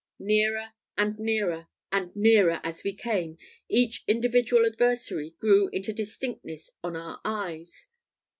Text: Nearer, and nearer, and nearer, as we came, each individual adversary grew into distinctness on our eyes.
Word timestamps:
Nearer, 0.17 0.73
and 0.97 1.19
nearer, 1.19 1.67
and 1.91 2.15
nearer, 2.15 2.59
as 2.63 2.83
we 2.83 2.91
came, 2.91 3.37
each 3.69 4.03
individual 4.07 4.65
adversary 4.65 5.35
grew 5.37 5.67
into 5.67 5.93
distinctness 5.93 6.71
on 6.83 6.95
our 6.95 7.21
eyes. 7.23 7.85